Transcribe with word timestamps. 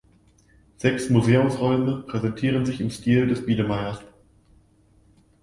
Sechs 0.77 1.11
"Museumsräume" 1.11 2.01
präsentieren 2.07 2.65
sich 2.65 2.81
im 2.81 2.89
Stil 2.89 3.27
des 3.27 3.45
Biedermeiers. 3.45 3.99